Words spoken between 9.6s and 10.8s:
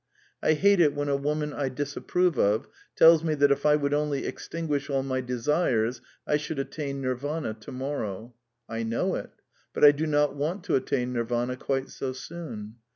But I do not want to